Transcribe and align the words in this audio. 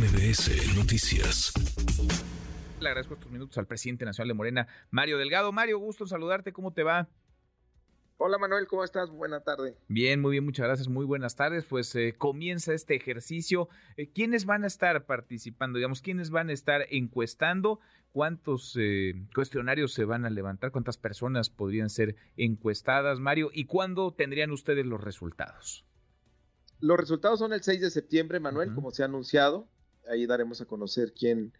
MBS 0.00 0.74
Noticias. 0.78 1.52
Le 2.80 2.88
agradezco 2.88 3.12
estos 3.12 3.30
minutos 3.30 3.58
al 3.58 3.66
presidente 3.66 4.06
nacional 4.06 4.28
de 4.28 4.34
Morena, 4.34 4.66
Mario 4.90 5.18
Delgado. 5.18 5.52
Mario, 5.52 5.78
gusto 5.78 6.04
en 6.04 6.08
saludarte. 6.08 6.54
¿Cómo 6.54 6.72
te 6.72 6.84
va? 6.84 7.10
Hola 8.16 8.38
Manuel, 8.38 8.66
¿cómo 8.66 8.82
estás? 8.82 9.10
Buena 9.10 9.40
tarde. 9.40 9.76
Bien, 9.88 10.18
muy 10.22 10.30
bien, 10.30 10.44
muchas 10.46 10.64
gracias. 10.64 10.88
Muy 10.88 11.04
buenas 11.04 11.36
tardes. 11.36 11.66
Pues 11.66 11.94
eh, 11.96 12.14
comienza 12.16 12.72
este 12.72 12.96
ejercicio. 12.96 13.68
Eh, 13.98 14.08
¿Quiénes 14.10 14.46
van 14.46 14.64
a 14.64 14.68
estar 14.68 15.04
participando? 15.04 15.76
Digamos, 15.76 16.00
¿quiénes 16.00 16.30
van 16.30 16.48
a 16.48 16.54
estar 16.54 16.86
encuestando? 16.88 17.80
¿Cuántos 18.12 18.78
eh, 18.80 19.26
cuestionarios 19.34 19.92
se 19.92 20.06
van 20.06 20.24
a 20.24 20.30
levantar? 20.30 20.70
¿Cuántas 20.72 20.96
personas 20.96 21.50
podrían 21.50 21.90
ser 21.90 22.16
encuestadas, 22.38 23.20
Mario? 23.20 23.50
¿Y 23.52 23.66
cuándo 23.66 24.14
tendrían 24.14 24.50
ustedes 24.50 24.86
los 24.86 25.04
resultados? 25.04 25.84
Los 26.78 26.98
resultados 26.98 27.38
son 27.38 27.52
el 27.52 27.62
6 27.62 27.82
de 27.82 27.90
septiembre, 27.90 28.40
Manuel, 28.40 28.74
como 28.74 28.92
se 28.92 29.02
ha 29.02 29.04
anunciado. 29.04 29.68
Ahí 30.08 30.26
daremos 30.26 30.60
a 30.60 30.66
conocer 30.66 31.12
quién, 31.12 31.52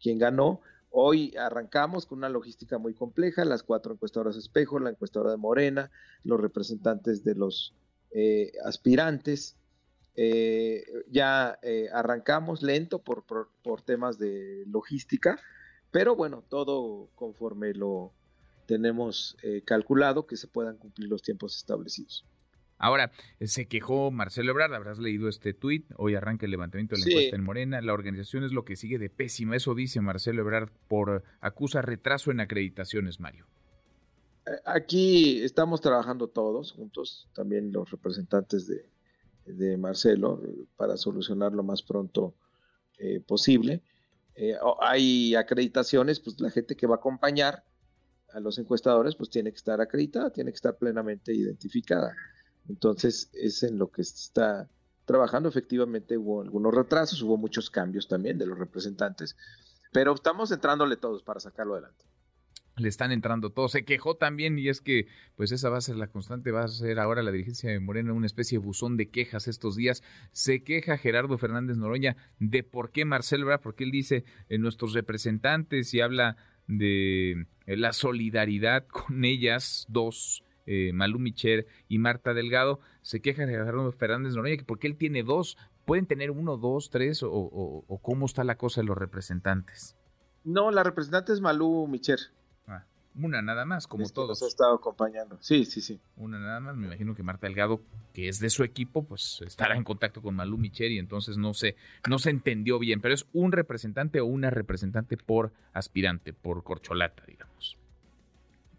quién 0.00 0.18
ganó. 0.18 0.60
Hoy 0.90 1.36
arrancamos 1.36 2.06
con 2.06 2.18
una 2.18 2.28
logística 2.28 2.78
muy 2.78 2.94
compleja, 2.94 3.44
las 3.44 3.62
cuatro 3.62 3.92
encuestadoras 3.92 4.36
espejo, 4.36 4.78
la 4.78 4.90
encuestadora 4.90 5.32
de 5.32 5.36
Morena, 5.36 5.90
los 6.24 6.40
representantes 6.40 7.24
de 7.24 7.34
los 7.34 7.74
eh, 8.10 8.52
aspirantes. 8.64 9.56
Eh, 10.16 10.84
ya 11.10 11.58
eh, 11.62 11.88
arrancamos 11.92 12.62
lento 12.62 13.00
por, 13.00 13.24
por, 13.24 13.82
temas 13.82 14.18
de 14.18 14.64
logística, 14.66 15.38
pero 15.90 16.16
bueno, 16.16 16.42
todo 16.48 17.08
conforme 17.14 17.72
lo 17.74 18.12
tenemos 18.66 19.36
calculado 19.64 20.26
que 20.26 20.36
se 20.36 20.48
puedan 20.48 20.76
cumplir 20.76 21.08
los 21.08 21.22
tiempos 21.22 21.56
establecidos. 21.56 22.26
Ahora, 22.78 23.10
se 23.40 23.66
quejó 23.66 24.12
Marcelo 24.12 24.52
Ebrard, 24.52 24.72
habrás 24.72 24.98
leído 24.98 25.28
este 25.28 25.52
tuit, 25.52 25.84
hoy 25.96 26.14
arranca 26.14 26.46
el 26.46 26.52
levantamiento 26.52 26.94
de 26.94 27.00
la 27.00 27.06
encuesta 27.08 27.36
en 27.36 27.42
Morena, 27.42 27.80
la 27.80 27.92
organización 27.92 28.44
es 28.44 28.52
lo 28.52 28.64
que 28.64 28.76
sigue 28.76 28.98
de 28.98 29.10
pésima, 29.10 29.56
eso 29.56 29.74
dice 29.74 30.00
Marcelo 30.00 30.42
Ebrard 30.42 30.70
por 30.86 31.24
acusa 31.40 31.82
retraso 31.82 32.30
en 32.30 32.40
acreditaciones, 32.40 33.18
Mario. 33.18 33.46
Eh, 34.46 34.50
aquí 34.64 35.42
estamos 35.42 35.80
trabajando 35.80 36.28
todos 36.28 36.72
juntos, 36.72 37.28
también 37.34 37.72
los 37.72 37.90
representantes 37.90 38.68
de, 38.68 39.76
Marcelo, 39.78 40.42
eh, 40.44 40.66
para 40.76 40.96
solucionar 40.98 41.52
lo 41.52 41.62
más 41.62 41.82
pronto 41.82 42.34
eh, 42.98 43.20
posible. 43.26 43.82
hay 44.80 45.34
acreditaciones, 45.34 46.20
pues 46.20 46.38
la 46.38 46.50
gente 46.50 46.76
que 46.76 46.86
va 46.86 46.96
a 46.96 46.98
acompañar 46.98 47.64
a 48.34 48.40
los 48.40 48.58
encuestadores, 48.58 49.16
pues 49.16 49.30
tiene 49.30 49.50
que 49.50 49.56
estar 49.56 49.80
acreditada, 49.80 50.30
tiene 50.30 50.52
que 50.52 50.56
estar 50.56 50.76
plenamente 50.76 51.34
identificada. 51.34 52.14
Entonces 52.68 53.30
es 53.32 53.62
en 53.62 53.78
lo 53.78 53.90
que 53.90 54.02
está 54.02 54.68
trabajando. 55.04 55.48
Efectivamente 55.48 56.16
hubo 56.16 56.42
algunos 56.42 56.74
retrasos, 56.74 57.22
hubo 57.22 57.36
muchos 57.36 57.70
cambios 57.70 58.08
también 58.08 58.38
de 58.38 58.46
los 58.46 58.58
representantes, 58.58 59.36
pero 59.92 60.14
estamos 60.14 60.52
entrándole 60.52 60.96
todos 60.96 61.22
para 61.22 61.40
sacarlo 61.40 61.74
adelante. 61.74 62.04
Le 62.76 62.88
están 62.88 63.10
entrando 63.10 63.50
todos. 63.50 63.72
Se 63.72 63.84
quejó 63.84 64.16
también 64.16 64.56
y 64.56 64.68
es 64.68 64.80
que 64.80 65.08
pues 65.34 65.50
esa 65.50 65.68
va 65.68 65.78
a 65.78 65.80
ser 65.80 65.96
la 65.96 66.06
constante, 66.06 66.52
va 66.52 66.62
a 66.62 66.68
ser 66.68 67.00
ahora 67.00 67.24
la 67.24 67.32
dirigencia 67.32 67.70
de 67.70 67.80
Morena 67.80 68.12
una 68.12 68.26
especie 68.26 68.58
de 68.58 68.64
buzón 68.64 68.96
de 68.96 69.08
quejas 69.08 69.48
estos 69.48 69.74
días. 69.74 70.04
Se 70.30 70.62
queja 70.62 70.96
Gerardo 70.96 71.36
Fernández 71.38 71.76
Noroña 71.76 72.16
de 72.38 72.62
por 72.62 72.92
qué 72.92 73.04
Marcelo, 73.04 73.46
¿verdad? 73.46 73.62
Porque 73.62 73.82
él 73.82 73.90
dice 73.90 74.24
en 74.48 74.60
nuestros 74.60 74.92
representantes 74.92 75.92
y 75.92 76.00
habla 76.00 76.36
de 76.68 77.46
la 77.66 77.92
solidaridad 77.92 78.86
con 78.86 79.24
ellas 79.24 79.86
dos 79.88 80.44
eh, 80.70 80.92
Malú 80.92 81.18
Micher 81.18 81.66
y 81.88 81.98
Marta 81.98 82.34
Delgado, 82.34 82.78
se 83.00 83.20
queja 83.20 83.46
de 83.46 83.52
Gerardo 83.52 83.90
Fernández 83.92 84.34
Noroña 84.34 84.58
que 84.58 84.64
porque 84.64 84.86
él 84.86 84.96
tiene 84.96 85.22
dos, 85.22 85.56
pueden 85.86 86.04
tener 86.04 86.30
uno, 86.30 86.58
dos, 86.58 86.90
tres, 86.90 87.22
o, 87.24 88.00
cómo 88.02 88.26
está 88.26 88.44
la 88.44 88.58
cosa 88.58 88.82
de 88.82 88.86
los 88.86 88.98
representantes. 88.98 89.96
No, 90.44 90.70
la 90.70 90.82
representante 90.82 91.32
es 91.32 91.40
Malú 91.40 91.86
Micher. 91.86 92.18
Ah, 92.66 92.84
una 93.14 93.40
nada 93.40 93.64
más, 93.64 93.86
como 93.86 94.06
todos. 94.10 94.28
Nos 94.28 94.42
ha 94.42 94.46
estado 94.46 94.74
acompañando. 94.74 95.38
Sí, 95.40 95.64
sí, 95.64 95.80
sí. 95.80 95.98
Una 96.18 96.38
nada 96.38 96.60
más. 96.60 96.76
Me 96.76 96.86
imagino 96.86 97.14
que 97.14 97.22
Marta 97.22 97.46
Delgado, 97.46 97.80
que 98.12 98.28
es 98.28 98.38
de 98.38 98.50
su 98.50 98.62
equipo, 98.62 99.04
pues 99.04 99.40
estará 99.46 99.74
en 99.74 99.84
contacto 99.84 100.20
con 100.20 100.34
Malú 100.34 100.60
y 100.62 100.98
entonces 100.98 101.38
no 101.38 101.54
se, 101.54 101.76
no 102.06 102.18
se 102.18 102.28
entendió 102.28 102.78
bien. 102.78 103.00
Pero 103.00 103.14
es 103.14 103.26
un 103.32 103.52
representante 103.52 104.20
o 104.20 104.26
una 104.26 104.50
representante 104.50 105.16
por 105.16 105.52
aspirante, 105.72 106.34
por 106.34 106.62
corcholata, 106.62 107.24
digamos. 107.26 107.78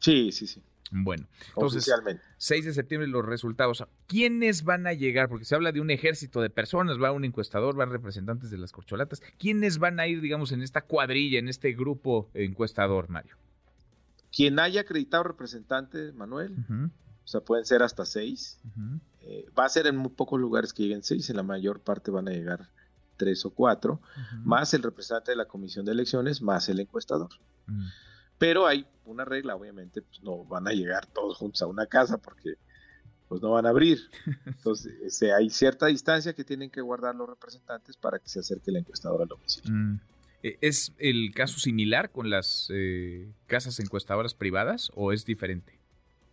Sí, 0.00 0.32
sí, 0.32 0.46
sí. 0.46 0.62
Bueno, 0.90 1.26
entonces, 1.48 1.90
6 2.38 2.64
de 2.64 2.72
septiembre 2.72 3.08
los 3.08 3.24
resultados. 3.24 3.84
¿Quiénes 4.06 4.64
van 4.64 4.86
a 4.86 4.92
llegar? 4.92 5.28
Porque 5.28 5.44
se 5.44 5.54
habla 5.54 5.72
de 5.72 5.80
un 5.80 5.90
ejército 5.90 6.40
de 6.40 6.50
personas, 6.50 6.96
va 7.02 7.12
un 7.12 7.24
encuestador, 7.24 7.76
van 7.76 7.90
representantes 7.90 8.50
de 8.50 8.58
las 8.58 8.72
corcholatas. 8.72 9.20
¿Quiénes 9.38 9.78
van 9.78 10.00
a 10.00 10.06
ir, 10.06 10.20
digamos, 10.20 10.52
en 10.52 10.62
esta 10.62 10.82
cuadrilla, 10.82 11.38
en 11.38 11.48
este 11.48 11.72
grupo 11.72 12.30
encuestador, 12.34 13.08
Mario? 13.08 13.36
Quien 14.34 14.58
haya 14.58 14.82
acreditado 14.82 15.24
representante, 15.24 16.12
Manuel, 16.12 16.54
o 17.24 17.28
sea, 17.28 17.40
pueden 17.40 17.64
ser 17.64 17.82
hasta 17.82 18.04
seis. 18.04 18.58
Eh, 19.22 19.46
va 19.58 19.66
a 19.66 19.68
ser 19.68 19.86
en 19.86 19.96
muy 19.96 20.10
pocos 20.10 20.40
lugares 20.40 20.72
que 20.72 20.82
lleguen 20.82 21.02
seis, 21.02 21.28
en 21.28 21.36
la 21.36 21.42
mayor 21.42 21.80
parte 21.80 22.10
van 22.10 22.28
a 22.28 22.30
llegar 22.30 22.70
tres 23.18 23.44
o 23.44 23.50
cuatro, 23.50 24.00
más 24.44 24.72
el 24.72 24.82
representante 24.82 25.32
de 25.32 25.36
la 25.36 25.44
comisión 25.44 25.84
de 25.84 25.92
elecciones, 25.92 26.40
más 26.40 26.68
el 26.70 26.80
encuestador. 26.80 27.28
Pero 28.38 28.66
hay 28.66 28.86
una 29.04 29.24
regla, 29.24 29.56
obviamente, 29.56 30.02
pues 30.02 30.22
no 30.22 30.44
van 30.44 30.68
a 30.68 30.72
llegar 30.72 31.06
todos 31.06 31.36
juntos 31.36 31.62
a 31.62 31.66
una 31.66 31.86
casa 31.86 32.18
porque 32.18 32.54
pues 33.28 33.42
no 33.42 33.50
van 33.50 33.66
a 33.66 33.70
abrir. 33.70 33.98
Entonces, 34.46 34.94
este, 35.02 35.32
hay 35.32 35.50
cierta 35.50 35.86
distancia 35.86 36.32
que 36.32 36.44
tienen 36.44 36.70
que 36.70 36.80
guardar 36.80 37.14
los 37.14 37.28
representantes 37.28 37.96
para 37.96 38.18
que 38.18 38.28
se 38.28 38.40
acerque 38.40 38.70
la 38.70 38.78
encuestadora 38.78 39.24
al 39.24 39.28
domicilio. 39.28 39.70
Mm. 39.72 40.00
Eh, 40.42 40.58
¿Es 40.60 40.92
el 40.98 41.32
caso 41.34 41.58
similar 41.58 42.10
con 42.10 42.30
las 42.30 42.68
eh, 42.72 43.32
casas 43.46 43.80
encuestadoras 43.80 44.34
privadas 44.34 44.90
o 44.94 45.12
es 45.12 45.24
diferente? 45.24 45.78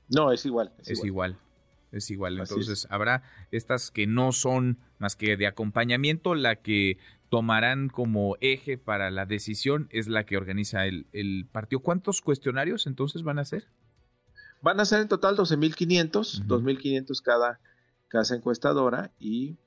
No, 0.10 0.32
es 0.32 0.46
igual. 0.46 0.72
Es, 0.86 1.04
igual. 1.04 1.40
Es 1.92 2.12
igual. 2.12 2.40
Entonces, 2.40 2.88
habrá 2.92 3.24
estas 3.52 3.90
que 3.90 4.06
no 4.06 4.32
son 4.32 4.78
más 5.00 5.16
que 5.16 5.36
de 5.38 5.48
acompañamiento, 5.48 6.36
la 6.36 6.58
que 6.58 7.00
tomarán 7.36 7.90
como 7.90 8.38
eje 8.40 8.78
para 8.78 9.12
la 9.12 9.26
decisión 9.26 9.90
es 9.92 10.08
la 10.08 10.26
que 10.26 10.38
organiza 10.38 10.86
el, 10.86 11.46
partido. 11.52 11.82
¿Cuántos 11.82 12.22
cuestionarios 12.22 12.88
entonces 12.88 13.24
van 13.24 13.40
a 13.40 13.44
ser? 13.44 13.68
Van 14.62 14.80
a 14.80 14.86
ser 14.86 15.02
en 15.02 15.10
total 15.10 15.36
12.500, 15.36 16.46
2.500 16.48 17.22
cada 17.22 17.60
casa 18.08 18.36
encuestadora 18.36 19.12
y 19.20 19.58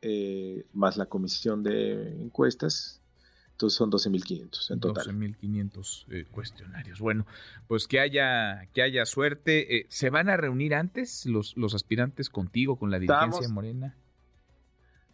eh, 0.00 0.64
más 0.72 0.96
la 0.96 1.04
comisión 1.04 1.62
de 1.62 2.22
encuestas. 2.22 3.02
Entonces 3.50 3.76
son 3.76 3.90
12.500 3.90 4.70
en 4.70 4.80
total. 4.80 5.06
12.500 5.06 6.06
eh, 6.08 6.24
cuestionarios. 6.30 7.00
Bueno, 7.00 7.26
pues 7.68 7.86
que 7.86 8.00
haya, 8.00 8.66
que 8.72 8.80
haya 8.80 9.04
suerte. 9.04 9.76
Eh, 9.76 9.86
¿Se 9.90 10.08
van 10.08 10.30
a 10.30 10.38
reunir 10.38 10.74
antes 10.74 11.26
los, 11.26 11.54
los 11.58 11.74
aspirantes 11.74 12.30
contigo, 12.30 12.76
con 12.76 12.90
la 12.90 12.98
dirigencia 12.98 13.46
morena? 13.50 13.94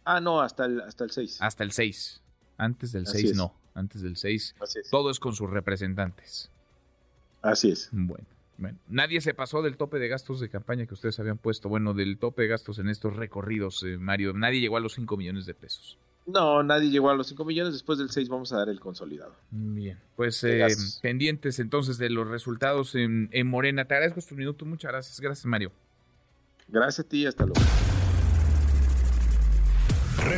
Ah, 0.03 0.19
no, 0.19 0.41
hasta 0.41 0.65
el, 0.65 0.81
hasta 0.81 1.03
el 1.03 1.11
6. 1.11 1.41
Hasta 1.41 1.63
el 1.63 1.71
6. 1.71 2.21
Antes 2.57 2.91
del 2.91 3.07
6 3.07 3.35
no. 3.35 3.53
Antes 3.73 4.01
del 4.01 4.17
6 4.17 4.55
todo 4.89 5.09
es 5.09 5.19
con 5.19 5.33
sus 5.33 5.49
representantes. 5.49 6.49
Así 7.41 7.71
es. 7.71 7.89
Bueno, 7.91 8.25
bueno, 8.57 8.77
nadie 8.87 9.21
se 9.21 9.33
pasó 9.33 9.61
del 9.61 9.77
tope 9.77 9.97
de 9.97 10.07
gastos 10.07 10.39
de 10.39 10.49
campaña 10.49 10.85
que 10.85 10.93
ustedes 10.93 11.19
habían 11.19 11.37
puesto. 11.37 11.69
Bueno, 11.69 11.93
del 11.93 12.17
tope 12.17 12.43
de 12.43 12.49
gastos 12.49 12.77
en 12.79 12.89
estos 12.89 13.15
recorridos, 13.15 13.83
eh, 13.83 13.97
Mario. 13.97 14.33
Nadie 14.33 14.59
llegó 14.59 14.77
a 14.77 14.79
los 14.79 14.93
5 14.93 15.17
millones 15.17 15.45
de 15.45 15.53
pesos. 15.53 15.97
No, 16.27 16.61
nadie 16.61 16.91
llegó 16.91 17.09
a 17.09 17.15
los 17.15 17.27
5 17.27 17.43
millones. 17.45 17.73
Después 17.73 17.97
del 17.97 18.11
6 18.11 18.29
vamos 18.29 18.53
a 18.53 18.57
dar 18.57 18.69
el 18.69 18.79
consolidado. 18.79 19.33
Bien, 19.49 19.97
pues 20.15 20.43
eh, 20.43 20.67
pendientes 21.01 21.57
entonces 21.57 21.97
de 21.97 22.11
los 22.11 22.27
resultados 22.27 22.93
en, 22.93 23.29
en 23.31 23.47
Morena. 23.47 23.85
Te 23.85 23.95
agradezco 23.95 24.19
estos 24.19 24.37
minutos. 24.37 24.67
Muchas 24.67 24.91
gracias. 24.91 25.19
Gracias, 25.19 25.45
Mario. 25.45 25.71
Gracias 26.67 27.05
a 27.05 27.09
ti. 27.09 27.25
Hasta 27.25 27.45
luego 27.45 27.61